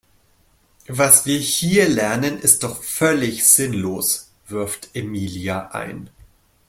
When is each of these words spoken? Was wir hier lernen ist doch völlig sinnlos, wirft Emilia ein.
Was 0.87 1.27
wir 1.27 1.37
hier 1.37 1.87
lernen 1.87 2.39
ist 2.39 2.63
doch 2.63 2.81
völlig 2.81 3.45
sinnlos, 3.45 4.31
wirft 4.47 4.89
Emilia 4.95 5.67
ein. 5.73 6.09